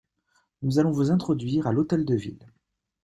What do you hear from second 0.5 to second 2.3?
Nous allons vous introduire à l'Hôtel de